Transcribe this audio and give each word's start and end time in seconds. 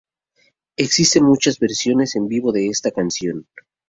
Existen 0.77 1.23
muchas 1.25 1.59
versiones 1.59 2.15
en 2.15 2.27
vivo 2.27 2.51
de 2.51 2.69
esta 2.69 2.89
canción. 2.89 3.45